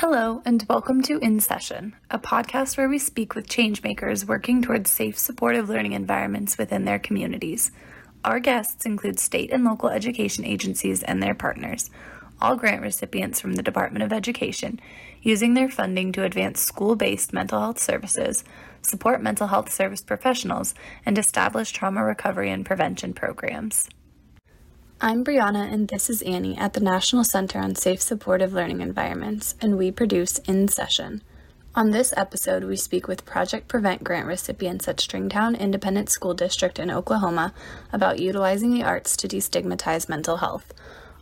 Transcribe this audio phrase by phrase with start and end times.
[0.00, 4.88] Hello, and welcome to In Session, a podcast where we speak with changemakers working towards
[4.88, 7.70] safe, supportive learning environments within their communities.
[8.24, 11.90] Our guests include state and local education agencies and their partners,
[12.40, 14.80] all grant recipients from the Department of Education,
[15.20, 18.42] using their funding to advance school based mental health services,
[18.80, 23.86] support mental health service professionals, and establish trauma recovery and prevention programs.
[25.02, 29.54] I'm Brianna, and this is Annie at the National Center on Safe Supportive Learning Environments,
[29.58, 31.22] and we produce In Session.
[31.74, 36.78] On this episode, we speak with Project Prevent grant recipients at Stringtown Independent School District
[36.78, 37.54] in Oklahoma
[37.94, 40.74] about utilizing the arts to destigmatize mental health.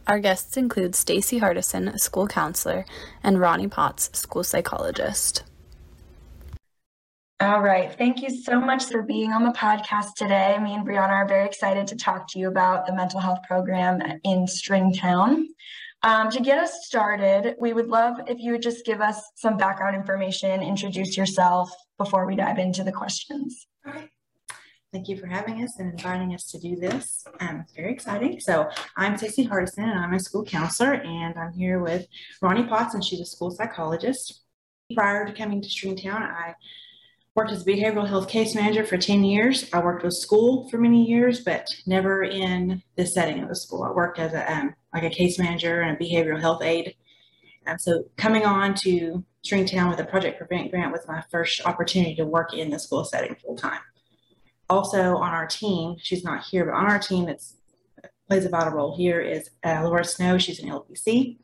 [0.09, 2.85] Our guests include Stacy Hardison, a school counselor,
[3.23, 5.45] and Ronny Potts, school psychologist.
[7.41, 7.97] All right.
[7.97, 10.59] Thank you so much for being on the podcast today.
[10.61, 14.01] Me and Brianna are very excited to talk to you about the mental health program
[14.25, 15.45] in Stringtown.
[16.03, 19.57] Um, to get us started, we would love if you would just give us some
[19.57, 23.69] background information, introduce yourself before we dive into the questions.
[24.93, 27.25] Thank you for having us and inviting us to do this.
[27.39, 28.41] Um, it's very exciting.
[28.41, 32.05] So I'm Stacy Hardison and I'm a school counselor and I'm here with
[32.43, 34.43] Ronny Potts and she's a school psychologist.
[34.97, 36.55] Prior to coming to Stringtown, I
[37.39, 39.71] Worked as a behavioral health case manager for 10 years.
[39.73, 43.85] I worked with school for many years, but never in the setting of the school.
[43.85, 46.97] I worked as a um, like a case manager and a behavioral health aide.
[47.65, 52.17] And so coming on to Stringtown with a Project Prevent grant was my first opportunity
[52.17, 53.83] to work in the school setting full time.
[54.69, 57.41] Also on our team, she's not here, but on our team that
[58.29, 60.39] plays a vital role here is uh, Laura Snow.
[60.39, 61.39] She's an LPC.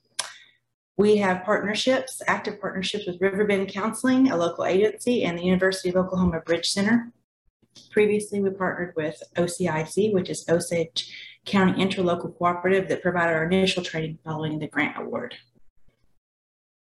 [0.96, 5.96] We have partnerships, active partnerships with Riverbend Counseling, a local agency, and the University of
[5.96, 7.12] Oklahoma Bridge Center.
[7.90, 11.12] Previously, we partnered with OCIC, which is Osage
[11.44, 15.34] County Interlocal Cooperative, that provided our initial training following the grant award.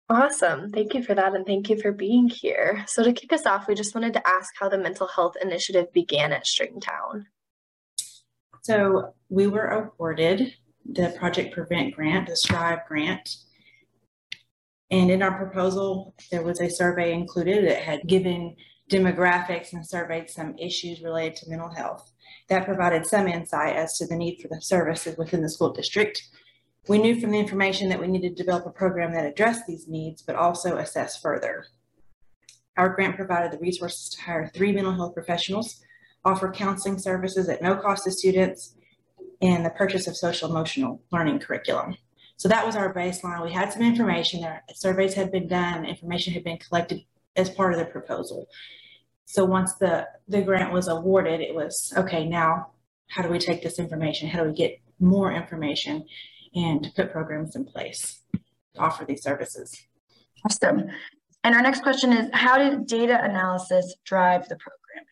[0.09, 0.71] Awesome.
[0.71, 1.35] Thank you for that.
[1.35, 2.85] And thank you for being here.
[2.87, 5.91] So, to kick us off, we just wanted to ask how the mental health initiative
[5.91, 7.25] began at Stringtown.
[8.61, 10.53] So, we were awarded
[10.85, 13.35] the Project Prevent grant, the STRIVE grant,
[14.89, 18.55] and in our proposal, there was a survey included that had given
[18.89, 22.11] demographics and surveyed some issues related to mental health.
[22.47, 26.23] That provided some insight as to the need for the services within the school district.
[26.87, 29.89] We knew from the information that we needed to develop a program that addressed these
[29.89, 31.65] needs, but also assess further.
[32.77, 35.81] Our grant provided the resources to hire three mental health professionals,
[36.23, 38.75] offer counseling services at no cost to students,
[39.41, 41.97] and the purchase of social emotional learning curriculum.
[42.37, 43.43] So that was our baseline.
[43.43, 44.63] We had some information there.
[44.73, 47.01] Surveys had been done, information had been collected
[47.35, 48.47] as part of the proposal.
[49.25, 52.67] So once the, the grant was awarded, it was, okay, now
[53.09, 54.29] how do we take this information?
[54.29, 56.05] How do we get more information
[56.55, 58.21] and put programs in place
[58.75, 59.87] to offer these services?
[60.45, 60.89] Awesome.
[61.43, 65.07] And our next question is, how did data analysis drive the programming?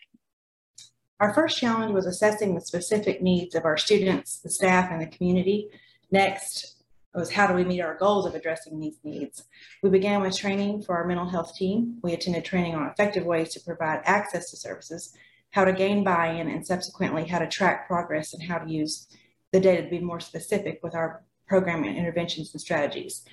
[1.20, 5.08] Our first challenge was assessing the specific needs of our students, the staff, and the
[5.08, 5.70] community.
[6.12, 6.75] Next,
[7.16, 9.44] was how do we meet our goals of addressing these needs?
[9.82, 12.00] We began with training for our mental health team.
[12.04, 15.16] We attended training on effective ways to provide access to services,
[15.52, 19.08] how to gain buy-in, and subsequently how to track progress and how to use
[19.52, 23.24] the data to be more specific with our program and interventions and strategies.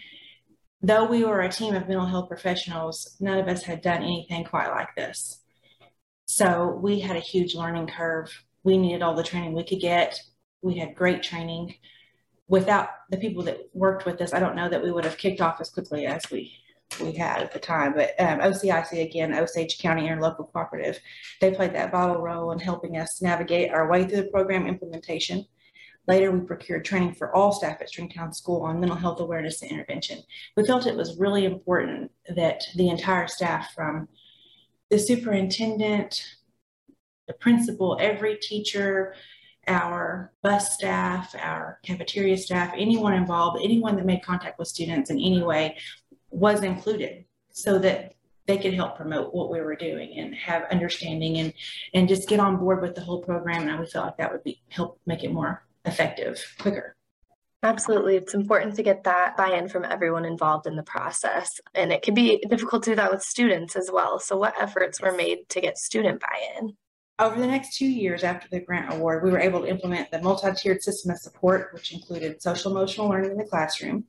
[0.81, 4.45] Though we were a team of mental health professionals, none of us had done anything
[4.45, 5.41] quite like this.
[6.27, 8.31] So we had a huge learning curve.
[8.65, 10.21] We needed all the training we could get.
[10.61, 11.75] We had great training
[12.53, 15.41] without the people that worked with us, I don't know that we would have kicked
[15.41, 16.53] off as quickly as we
[17.01, 17.95] we had at the time.
[17.95, 21.01] But um, OCIC again, Osage County Interlocal Cooperative,
[21.41, 25.47] they played that vital role in helping us navigate our way through the program implementation.
[26.07, 29.71] Later, we procured training for all staff at Stringtown School on mental health awareness and
[29.71, 30.19] intervention.
[30.55, 34.09] We felt it was really important that the entire staff, from
[34.91, 36.23] the superintendent,
[37.29, 39.15] the principal, every teacher,
[39.69, 45.19] our bus staff, our cafeteria staff, anyone involved, anyone that made contact with students in
[45.19, 45.77] any way
[46.31, 48.15] was included so that
[48.47, 51.55] they could help promote what we were doing and have understanding and
[51.95, 53.63] and just get on board with the whole program.
[53.63, 56.97] And I would feel like that would be help make it more effective quicker.
[57.65, 58.17] Absolutely.
[58.17, 61.61] It's important to get that buy in from everyone involved in the process.
[61.75, 64.19] And it can be difficult to do that with students as well.
[64.19, 66.77] So, what efforts were made to get student buy in?
[67.19, 70.23] Over the next two years after the grant award, we were able to implement the
[70.23, 74.05] multi-tiered system of support, which included social emotional learning in the classroom,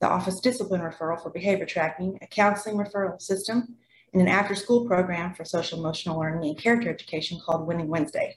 [0.00, 3.76] the office discipline referral for behavior tracking, a counseling referral system,
[4.12, 8.36] and an after-school program for social emotional learning and character education called Winning Wednesday.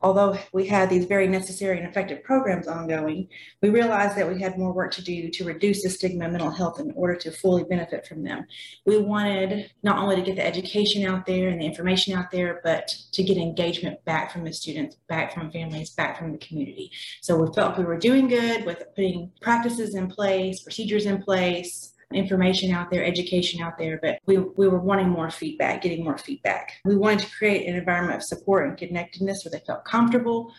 [0.00, 3.28] Although we had these very necessary and effective programs ongoing,
[3.62, 6.50] we realized that we had more work to do to reduce the stigma of mental
[6.50, 8.46] health in order to fully benefit from them.
[8.84, 12.60] We wanted not only to get the education out there and the information out there,
[12.62, 16.90] but to get engagement back from the students, back from families, back from the community.
[17.20, 21.92] So we felt we were doing good with putting practices in place, procedures in place,
[22.14, 26.18] information out there, education out there, but we, we were wanting more feedback, getting more
[26.18, 26.72] feedback.
[26.84, 30.52] We wanted to create an environment of support and connectedness where they felt comfortable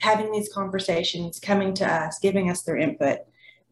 [0.00, 3.18] having these conversations, coming to us, giving us their input.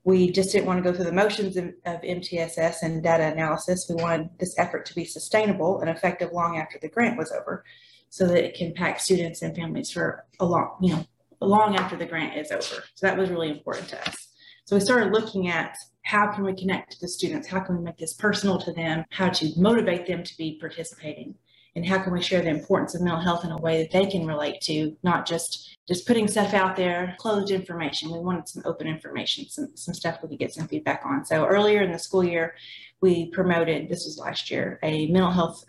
[0.04, 3.86] We just didn't want to go through the motions of, of MTSS and data analysis.
[3.88, 7.64] We wanted this effort to be sustainable and effective long after the grant was over
[8.08, 11.04] so that it can impact students and families for a long, you know,
[11.40, 12.84] long after the grant is over.
[12.94, 14.28] So that was really important to us.
[14.66, 17.46] So we started looking at how can we connect to the students?
[17.46, 19.04] How can we make this personal to them?
[19.10, 21.36] How to motivate them to be participating?
[21.76, 24.10] And how can we share the importance of mental health in a way that they
[24.10, 28.10] can relate to, not just just putting stuff out there, closed information.
[28.10, 31.24] We wanted some open information, some, some stuff we could get some feedback on.
[31.24, 32.56] So earlier in the school year,
[33.00, 35.64] we promoted, this was last year, a mental health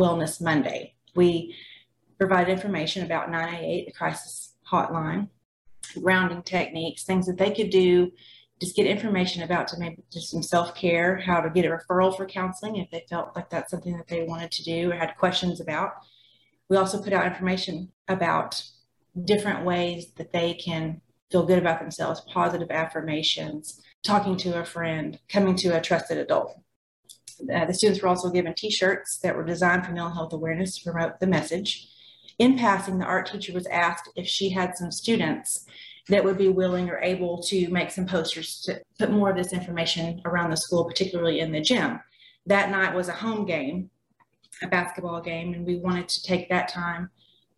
[0.00, 0.94] wellness Monday.
[1.14, 1.54] We
[2.18, 5.28] provided information about 988, the crisis hotline,
[5.92, 8.10] grounding techniques, things that they could do
[8.60, 12.26] just get information about to maybe just some self-care, how to get a referral for
[12.26, 15.60] counseling if they felt like that's something that they wanted to do or had questions
[15.60, 15.92] about.
[16.68, 18.62] We also put out information about
[19.24, 21.00] different ways that they can
[21.30, 26.58] feel good about themselves, positive affirmations, talking to a friend, coming to a trusted adult.
[27.52, 30.90] Uh, the students were also given t-shirts that were designed for mental health awareness to
[30.90, 31.88] promote the message.
[32.38, 35.66] In passing, the art teacher was asked if she had some students
[36.08, 39.52] that would be willing or able to make some posters to put more of this
[39.52, 42.00] information around the school, particularly in the gym.
[42.46, 43.90] That night was a home game,
[44.62, 47.10] a basketball game, and we wanted to take that time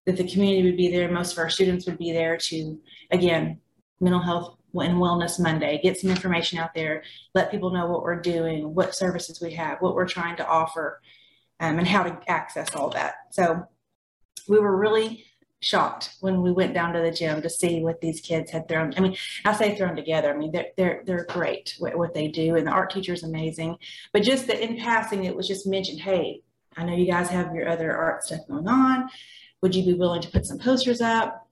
[0.05, 1.11] that the community would be there.
[1.11, 2.79] Most of our students would be there to,
[3.11, 3.59] again,
[4.01, 7.03] mental health and wellness Monday, get some information out there,
[7.35, 11.01] let people know what we're doing, what services we have, what we're trying to offer,
[11.61, 13.15] um, and how to access all that.
[13.31, 13.67] So
[14.49, 15.25] we were really
[15.61, 18.93] shocked when we went down to the gym to see what these kids had thrown.
[18.97, 20.33] I mean, I say thrown together.
[20.33, 23.23] I mean, they're they're they're great what, what they do, and the art teacher is
[23.23, 23.77] amazing.
[24.13, 26.01] But just that in passing, it was just mentioned.
[26.01, 26.43] Hey,
[26.77, 29.09] I know you guys have your other art stuff going on.
[29.63, 31.43] Would you be willing to put some posters up?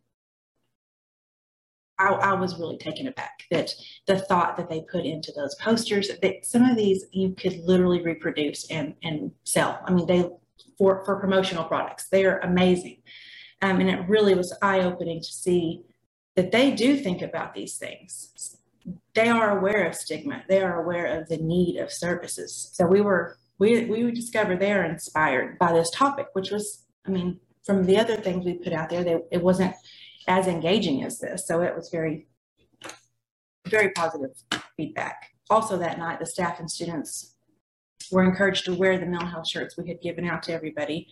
[1.99, 3.73] I, I was really taken aback that
[4.07, 8.03] the thought that they put into those posters that some of these you could literally
[8.03, 9.81] reproduce and and sell.
[9.85, 10.29] I mean, they
[10.79, 12.09] for for promotional products.
[12.09, 13.03] They are amazing.
[13.63, 15.83] Um, and it really was eye opening to see
[16.37, 18.59] that they do think about these things.
[19.15, 20.43] They are aware of stigma.
[20.49, 22.71] They are aware of the need of services.
[22.75, 27.11] So we were, we, we discovered they are inspired by this topic, which was, I
[27.11, 29.75] mean, from the other things we put out there, they, it wasn't
[30.27, 31.47] as engaging as this.
[31.47, 32.27] So it was very,
[33.69, 34.33] very positive
[34.77, 35.31] feedback.
[35.49, 37.34] Also that night, the staff and students
[38.11, 41.09] were encouraged to wear the mental health shirts we had given out to everybody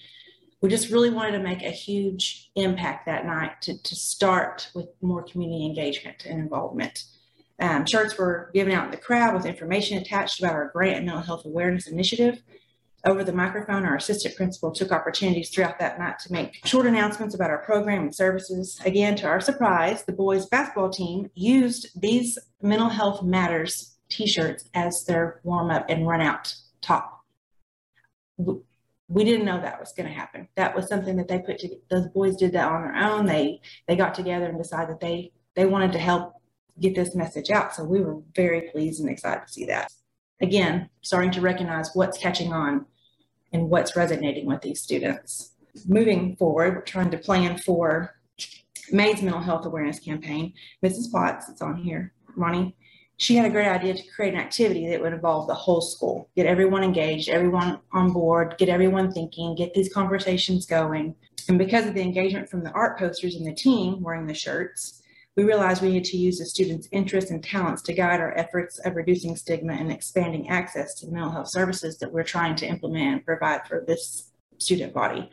[0.63, 4.87] we just really wanted to make a huge impact that night to, to start with
[5.03, 7.05] more community engagement and involvement.
[7.61, 11.07] Um, shirts were given out in the crowd with information attached about our grant and
[11.07, 12.43] mental health awareness initiative.
[13.05, 17.35] Over the microphone, our assistant principal took opportunities throughout that night to make short announcements
[17.35, 18.81] about our program and services.
[18.85, 25.05] Again, to our surprise, the boys basketball team used these mental health matters t-shirts as
[25.07, 27.23] their warm up and run out top
[29.13, 30.49] we didn't know that was going to happen.
[30.57, 33.27] That was something that they put to those boys did that on their own.
[33.27, 36.35] They they got together and decided they they wanted to help
[36.81, 37.75] get this message out.
[37.75, 39.93] So we were very pleased and excited to see that.
[40.41, 42.87] Again, starting to recognize what's catching on
[43.53, 45.53] and what's resonating with these students.
[45.87, 48.17] Moving forward, we're trying to plan for
[48.91, 50.55] May's mental health awareness campaign.
[50.83, 51.13] Mrs.
[51.13, 52.75] Potts, it's on here, Ronny,
[53.23, 56.29] she had a great idea to create an activity that would involve the whole school,
[56.35, 61.15] get everyone engaged, everyone on board, get everyone thinking, get these conversations going.
[61.49, 65.05] And because of the engagement from the art posters and the team wearing the shirts,
[65.37, 68.81] we realized we needed to use the students' interests and talents to guide our efforts
[68.81, 72.67] of reducing stigma and expanding access to the mental health services that we're trying to
[72.67, 75.31] implement and provide for this student body.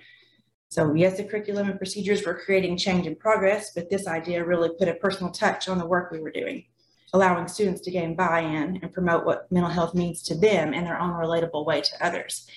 [0.70, 4.70] So yes, the curriculum and procedures were creating change and progress, but this idea really
[4.78, 6.66] put a personal touch on the work we were doing
[7.14, 11.00] allowing students to gain buy-in and promote what mental health means to them in their
[11.00, 12.48] own relatable way to others.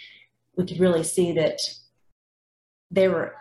[0.56, 1.59] We could really see that
[2.90, 3.35] they were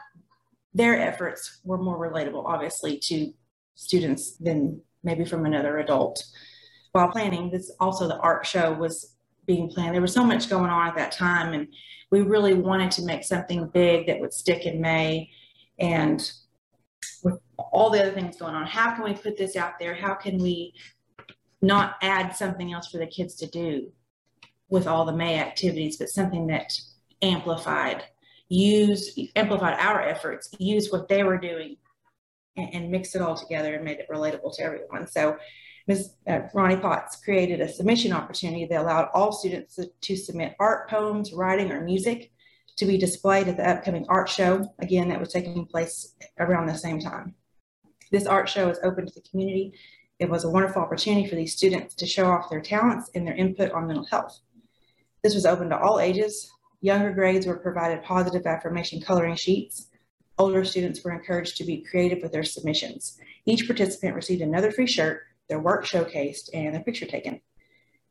[0.73, 3.33] their efforts were more relatable, obviously, to
[3.75, 6.23] students than maybe from another adult.
[6.93, 9.15] While planning, this also the art show was
[9.45, 9.93] being planned.
[9.93, 11.67] There was so much going on at that time, and
[12.09, 15.29] we really wanted to make something big that would stick in May.
[15.79, 16.31] And
[17.23, 19.93] with all the other things going on, how can we put this out there?
[19.93, 20.73] How can we
[21.61, 23.91] not add something else for the kids to do
[24.69, 26.73] with all the May activities, but something that
[27.21, 28.03] amplified,
[28.49, 31.77] use amplified our efforts, use what they were doing
[32.57, 35.07] and, and it all together and made it relatable to everyone.
[35.07, 35.37] So
[35.87, 36.13] Ms.
[36.27, 40.89] Uh, Ronny Potts created a submission opportunity that allowed all students to, to submit art,
[40.89, 42.31] poems, writing, or music
[42.77, 46.77] to be displayed at the upcoming art show, again, that was taking place around the
[46.77, 47.35] same time.
[48.11, 49.73] This art show is open to the community.
[50.21, 53.33] It was a wonderful opportunity for these students to show off their talents and their
[53.33, 54.39] input on mental health.
[55.23, 56.51] This was open to all ages.
[56.79, 59.87] Younger grades were provided positive affirmation coloring sheets.
[60.37, 63.17] Older students were encouraged to be creative with their submissions.
[63.47, 67.41] Each participant received another free shirt, their work showcased, and their picture taken.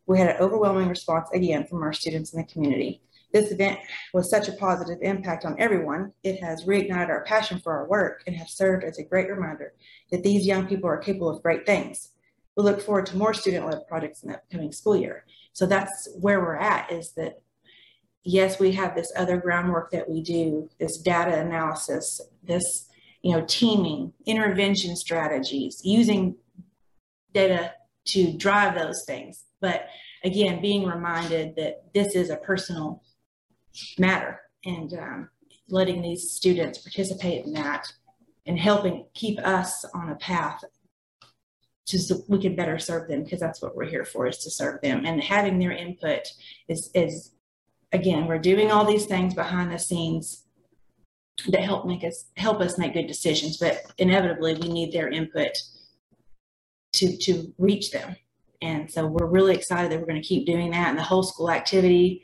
[0.06, 3.02] We had an overwhelming response again from our students in the community.
[3.32, 3.78] This event
[4.12, 6.12] was such a positive impact on everyone.
[6.24, 9.72] It has reignited our passion for our work and has served as a great reminder
[10.10, 12.12] that these young people are capable of great things.
[12.56, 15.24] We look forward to more student-led projects in the upcoming school year.
[15.52, 17.40] So that's where we're at is that,
[18.24, 22.88] yes, we have this other groundwork that we do, this data analysis, this,
[23.22, 26.36] you know, teaming, intervention strategies, using
[27.32, 27.74] data
[28.06, 29.44] to drive those things.
[29.60, 29.86] But
[30.24, 33.02] again, being reminded that this is a personal
[33.98, 35.30] matter and um,
[35.68, 37.86] letting these students participate in that
[38.46, 40.64] and helping keep us on a path
[41.86, 44.50] to so we can better serve them because that's what we're here for is to
[44.50, 45.04] serve them.
[45.04, 46.26] And having their input
[46.68, 47.32] is is
[47.92, 50.44] again we're doing all these things behind the scenes
[51.48, 55.56] that help make us help us make good decisions but inevitably we need their input
[56.92, 58.16] to to reach them.
[58.62, 60.88] And so we're really excited that we're going to keep doing that.
[60.88, 62.22] And the whole school activity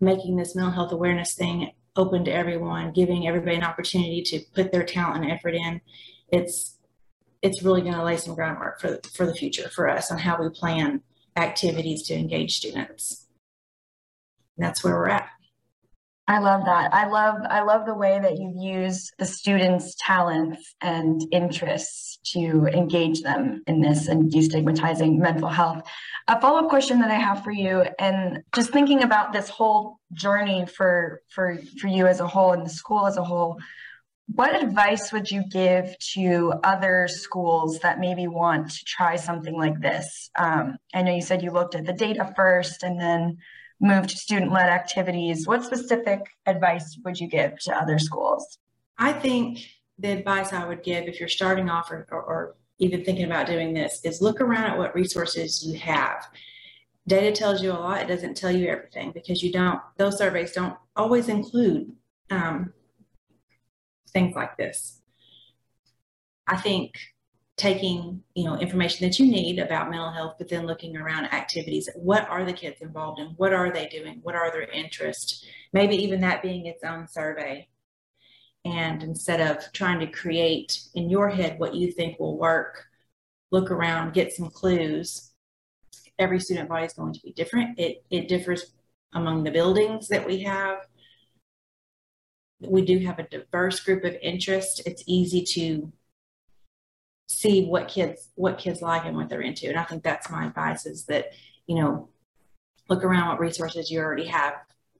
[0.00, 4.72] making this mental health awareness thing open to everyone, giving everybody an opportunity to put
[4.72, 5.80] their talent and effort in,
[6.28, 6.76] it's
[7.40, 10.40] it's really going to lay some groundwork for for the future for us on how
[10.40, 11.02] we plan
[11.36, 13.26] activities to engage students.
[14.56, 15.28] And that's where we're at.
[16.28, 16.92] I love that.
[16.92, 22.66] I love I love the way that you use the students' talents and interests to
[22.66, 25.88] engage them in this and destigmatizing mental health.
[26.28, 30.66] A follow-up question that I have for you, and just thinking about this whole journey
[30.66, 33.56] for for for you as a whole and the school as a whole,
[34.26, 39.80] what advice would you give to other schools that maybe want to try something like
[39.80, 40.28] this?
[40.38, 43.38] Um, I know you said you looked at the data first and then
[43.80, 48.58] move to student-led activities, what specific advice would you give to other schools?
[48.98, 49.60] I think
[49.98, 53.46] the advice I would give if you're starting off or, or, or even thinking about
[53.46, 56.26] doing this is look around at what resources you have.
[57.06, 58.02] Data tells you a lot.
[58.02, 61.92] It doesn't tell you everything because you don't, those surveys don't always include
[62.30, 62.72] um,
[64.10, 65.00] things like this.
[66.46, 66.94] I think
[67.58, 71.88] taking you know information that you need about mental health but then looking around activities.
[71.96, 73.26] What are the kids involved in?
[73.36, 74.20] What are they doing?
[74.22, 75.44] What are their interests?
[75.72, 77.68] Maybe even that being its own survey.
[78.64, 82.86] And instead of trying to create in your head what you think will work
[83.50, 85.32] look around get some clues.
[86.18, 87.78] Every student body is going to be different.
[87.78, 88.72] It it differs
[89.14, 90.78] among the buildings that we have.
[92.60, 94.82] We do have a diverse group of interest.
[94.86, 95.92] It's easy to
[97.28, 99.68] see what kids what kids like and what they're into.
[99.68, 101.26] And I think that's my advice is that,
[101.66, 102.08] you know,
[102.88, 104.54] look around what resources you already have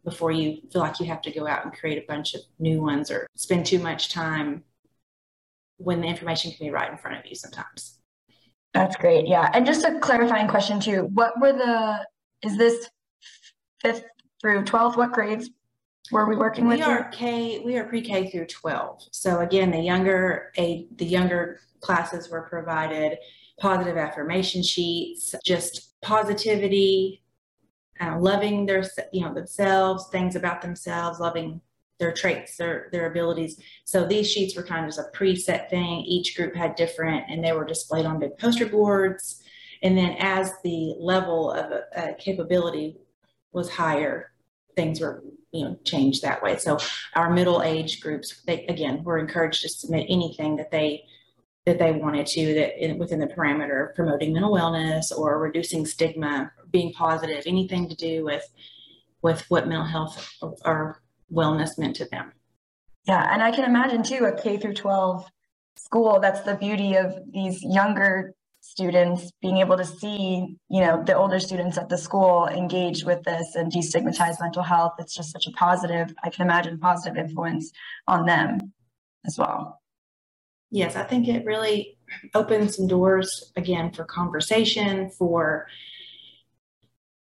[0.04, 2.80] before you feel like you have to go out and create a bunch of new
[2.80, 4.62] ones or spend too much time
[5.78, 7.98] when the information can be right in front of you sometimes.
[8.74, 9.26] That's great.
[9.26, 9.50] Yeah.
[9.54, 11.08] And just a clarifying question too.
[11.14, 12.06] What were the
[12.42, 12.88] is this
[13.80, 14.04] fifth
[14.40, 14.96] through 12th?
[14.96, 15.50] What grades
[16.10, 16.78] were we working with?
[16.78, 19.02] We are K we are pre-K through 12.
[19.12, 23.18] So again, the younger a the younger classes were provided,
[23.60, 27.22] positive affirmation sheets, just positivity,
[28.00, 31.60] uh, loving their you know themselves, things about themselves, loving
[31.98, 33.60] their traits, their their abilities.
[33.84, 36.00] So these sheets were kind of just a preset thing.
[36.00, 39.42] Each group had different, and they were displayed on big poster boards.
[39.82, 42.96] And then as the level of uh, capability
[43.52, 44.32] was higher,
[44.74, 46.56] things were you know change that way.
[46.58, 46.78] So
[47.14, 51.04] our middle age groups, they again were encouraged to submit anything that they
[51.66, 55.84] that they wanted to that in, within the parameter of promoting mental wellness or reducing
[55.84, 58.44] stigma, being positive, anything to do with
[59.22, 61.02] with what mental health or, or
[61.32, 62.32] wellness meant to them.
[63.04, 65.26] Yeah, and I can imagine too a K through 12
[65.76, 66.20] school.
[66.20, 68.34] That's the beauty of these younger
[68.70, 73.22] students being able to see, you know, the older students at the school engage with
[73.24, 74.94] this and destigmatize mental health.
[74.98, 77.72] It's just such a positive, I can imagine, positive influence
[78.06, 78.72] on them
[79.26, 79.80] as well.
[80.70, 81.98] Yes, I think it really
[82.34, 85.66] opens some doors again for conversation, for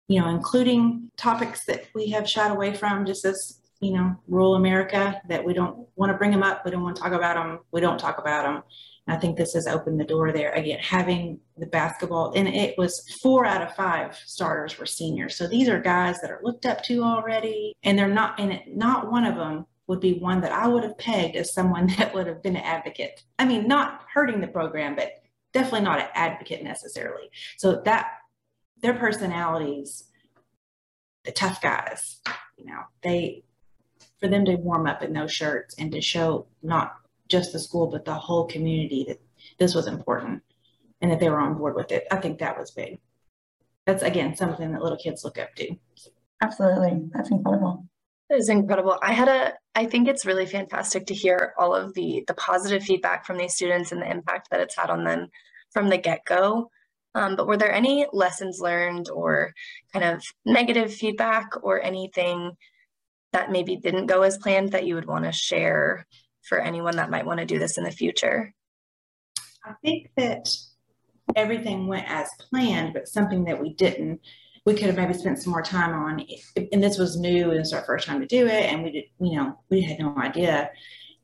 [0.09, 4.55] you know, including topics that we have shied away from just as you know, rural
[4.55, 7.35] America that we don't want to bring them up, we don't want to talk about
[7.35, 8.63] them, we don't talk about them.
[9.07, 13.03] I think this has opened the door there again, having the basketball, and it was
[13.21, 15.37] four out of five starters were seniors.
[15.37, 19.11] So these are guys that are looked up to already, and they're not, and not
[19.11, 22.27] one of them would be one that I would have pegged as someone that would
[22.27, 23.23] have been an advocate.
[23.39, 25.11] I mean, not hurting the program, but
[25.53, 27.29] definitely not an advocate necessarily.
[27.57, 28.07] So that
[28.81, 30.03] their personalities,
[31.23, 32.19] the tough guys,
[32.57, 33.43] you know, they
[34.19, 36.95] for them to warm up in those shirts and to show not
[37.27, 39.21] just the school but the whole community that
[39.59, 40.41] this was important
[41.01, 42.07] and that they were on board with it.
[42.11, 42.99] I think that was big.
[43.85, 45.75] That's again something that little kids look up to.
[46.41, 47.09] Absolutely.
[47.13, 47.85] That's incredible.
[48.29, 48.97] It is incredible.
[49.01, 52.83] I had a I think it's really fantastic to hear all of the the positive
[52.83, 55.27] feedback from these students and the impact that it's had on them
[55.71, 56.69] from the get-go.
[57.15, 59.53] Um, but were there any lessons learned or
[59.93, 62.51] kind of negative feedback or anything
[63.33, 66.05] that maybe didn't go as planned that you would want to share
[66.47, 68.53] for anyone that might want to do this in the future?
[69.65, 70.49] I think that
[71.35, 74.21] everything went as planned, but something that we didn't,
[74.65, 76.25] we could have maybe spent some more time on.
[76.71, 79.05] And this was new, and it's our first time to do it, and we did,
[79.19, 80.69] you know, we had no idea.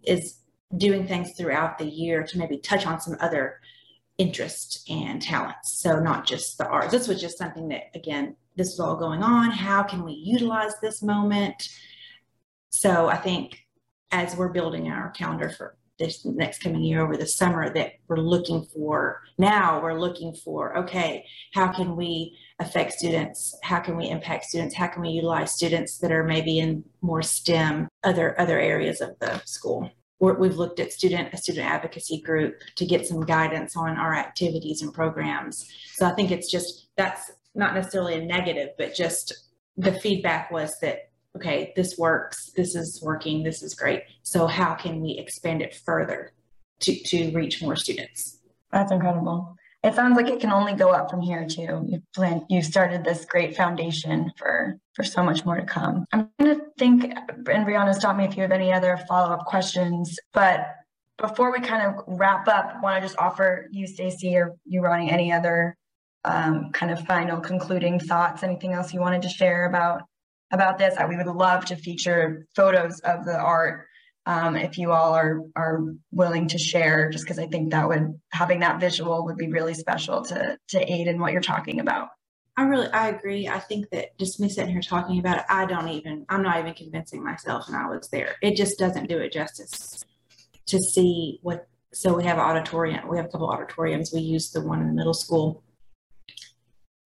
[0.04, 0.40] Is
[0.76, 3.60] doing things throughout the year to maybe touch on some other
[4.18, 5.80] interests and talents.
[5.82, 6.92] So not just the arts.
[6.92, 9.52] This was just something that, again, this is all going on.
[9.52, 11.70] How can we utilize this moment?
[12.70, 13.63] So I think
[14.14, 18.18] as we're building our calendar for this next coming year over the summer that we're
[18.18, 23.58] looking for now we're looking for okay how can we affect students?
[23.64, 24.76] How can we impact students?
[24.76, 29.18] How can we utilize students that are maybe in more stem other other areas of
[29.20, 29.90] the school?
[30.20, 34.16] We have looked at student a student advocacy group to get some guidance on our
[34.16, 35.68] activities and programs.
[35.96, 39.34] So i think it's just that's not necessarily a negative but just
[39.78, 44.04] the feedback was that okay, this works, this is working, this is great.
[44.22, 46.32] So how can we expand it further
[46.82, 48.40] to, to reach more students?
[48.72, 49.56] That's incredible.
[49.84, 51.86] It sounds like it can only go up from here too.
[51.86, 56.06] You plan you started this great foundation for for so much more to come.
[56.14, 60.68] I'm gonna think and Brianna stop me if you have any other follow-up questions, but
[61.18, 65.12] before we kind of wrap up, want to just offer you, Stacy, or you, Ronny,
[65.12, 65.78] any other
[66.26, 68.42] um, kind of final concluding thoughts?
[68.42, 70.04] Anything else you wanted to share about
[70.54, 70.96] about this.
[71.10, 73.88] We would love to feature photos of the art
[74.26, 78.20] um, if you all are are willing to share, just because I think that would
[78.32, 82.10] having that visual would be really special to to aid in what you're talking about.
[82.56, 83.48] I really I agree.
[83.48, 86.60] I think that just me sitting here talking about it, I don't even I'm not
[86.60, 88.36] even convincing myself and I was there.
[88.42, 90.06] It just doesn't do it justice
[90.68, 94.14] to see what so we have an auditorium we have a couple auditoriums.
[94.14, 95.64] We use the one in the middle school.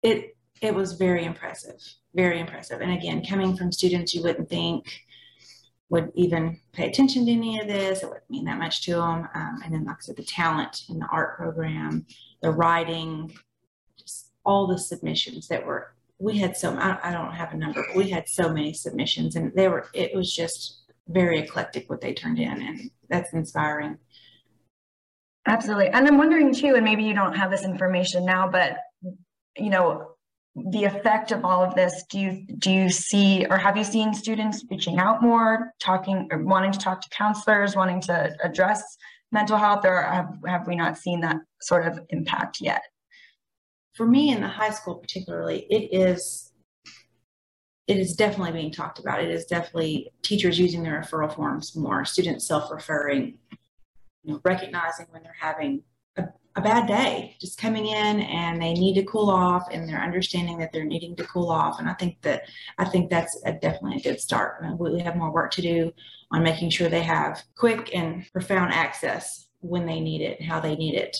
[0.02, 1.80] It it was very impressive
[2.14, 2.80] very impressive.
[2.80, 5.02] And again, coming from students you wouldn't think
[5.88, 9.28] would even pay attention to any of this, it wouldn't mean that much to them.
[9.34, 12.06] Um, and then, like I said, the talent in the art program,
[12.42, 13.32] the writing,
[13.98, 15.94] just all the submissions that were.
[16.18, 19.36] We had so I, I don't have a number, but we had so many submissions,
[19.36, 19.88] and they were.
[19.94, 23.96] It was just very eclectic what they turned in, and that's inspiring.
[25.46, 28.76] Absolutely, and I'm wondering too, and maybe you don't have this information now, but
[29.56, 30.09] you know,
[30.70, 34.12] the effect of all of this do you do you see or have you seen
[34.14, 38.96] students reaching out more talking or wanting to talk to counselors wanting to address
[39.32, 42.82] mental health or have, have we not seen that sort of impact yet?
[43.94, 46.52] For me in the high school particularly it is
[47.86, 49.20] it is definitely being talked about.
[49.20, 53.38] It is definitely teachers using their referral forms more students self-referring
[54.22, 55.82] you know recognizing when they're having
[56.56, 60.58] a bad day just coming in and they need to cool off and they're understanding
[60.58, 61.78] that they're needing to cool off.
[61.78, 62.42] And i think that
[62.78, 64.64] i think that's a, definitely a good start.
[64.78, 65.92] We have more work to do
[66.32, 70.74] on making sure they have quick and profound access when they need it how they
[70.74, 71.16] need it.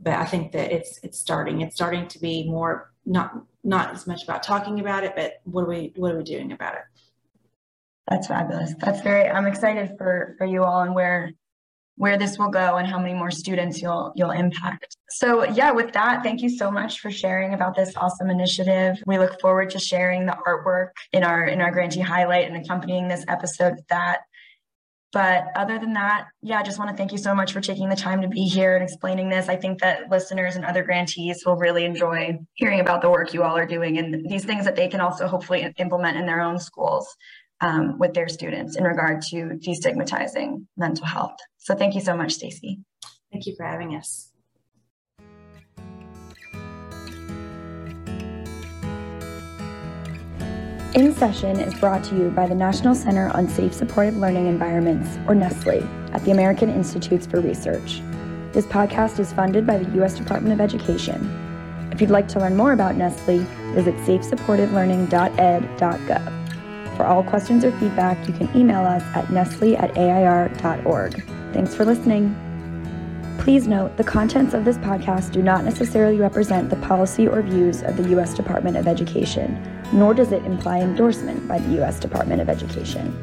[0.00, 1.60] But i think that it's it's starting.
[1.60, 3.32] It's starting to be more not
[3.64, 6.52] not as much about talking about it but what are we what are we doing
[6.52, 6.82] about it?
[8.08, 8.74] That's fabulous.
[8.78, 11.32] That's very i'm excited for for you all and where
[11.98, 14.96] where this will go and how many more students you'll you'll impact.
[15.10, 19.02] So yeah, with that, thank you so much for sharing about this awesome initiative.
[19.06, 23.08] We look forward to sharing the artwork in our in our grantee highlight and accompanying
[23.08, 24.20] this episode with that.
[25.10, 27.88] But other than that, yeah, I just want to thank you so much for taking
[27.88, 29.48] the time to be here and explaining this.
[29.48, 33.42] I think that listeners and other grantees will really enjoy hearing about the work you
[33.42, 36.58] all are doing and these things that they can also hopefully implement in their own
[36.58, 37.08] schools.
[37.60, 41.34] Um, with their students in regard to destigmatizing mental health.
[41.56, 42.78] So thank you so much, Stacy.
[43.32, 44.30] Thank you for having us.
[50.94, 55.16] In Session is brought to you by the National Center on Safe Supportive Learning Environments,
[55.28, 58.00] or NCSSLE, at the American Institutes for Research.
[58.52, 60.14] This podcast is funded by the U.S.
[60.14, 61.30] Department of Education.
[61.92, 63.44] If you'd like to learn more about NCSSLE,
[63.74, 66.47] visit safesupportivelearning.ed.gov.
[66.98, 71.24] For all questions or feedback, you can email us at ncssle at air.org.
[71.52, 72.34] Thanks for listening.
[73.38, 77.84] Please note the contents of this podcast do not necessarily represent the policy or views
[77.84, 78.34] of the U.S.
[78.34, 82.00] Department of Education, nor does it imply endorsement by the U.S.
[82.00, 83.16] Department of Education.